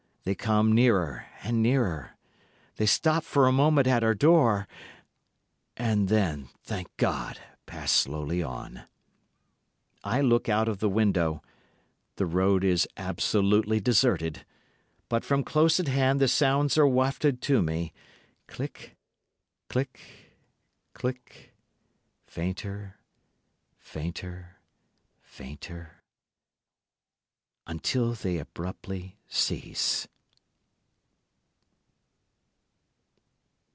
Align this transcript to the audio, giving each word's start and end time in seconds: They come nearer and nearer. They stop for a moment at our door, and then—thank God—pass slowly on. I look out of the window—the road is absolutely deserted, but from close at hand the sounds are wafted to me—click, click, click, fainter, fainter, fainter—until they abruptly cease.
They 0.23 0.35
come 0.35 0.71
nearer 0.73 1.25
and 1.41 1.63
nearer. 1.63 2.15
They 2.75 2.85
stop 2.85 3.23
for 3.23 3.47
a 3.47 3.51
moment 3.51 3.87
at 3.87 4.03
our 4.03 4.13
door, 4.13 4.67
and 5.75 6.09
then—thank 6.09 6.95
God—pass 6.97 7.91
slowly 7.91 8.43
on. 8.43 8.83
I 10.03 10.21
look 10.21 10.47
out 10.47 10.67
of 10.67 10.77
the 10.77 10.89
window—the 10.89 12.25
road 12.25 12.63
is 12.63 12.87
absolutely 12.95 13.79
deserted, 13.79 14.45
but 15.09 15.25
from 15.25 15.43
close 15.43 15.79
at 15.79 15.87
hand 15.87 16.21
the 16.21 16.27
sounds 16.27 16.77
are 16.77 16.87
wafted 16.87 17.41
to 17.41 17.63
me—click, 17.63 18.95
click, 19.69 19.99
click, 20.93 21.51
fainter, 22.27 22.97
fainter, 23.79 24.57
fainter—until 25.23 28.13
they 28.13 28.37
abruptly 28.37 29.17
cease. 29.27 30.07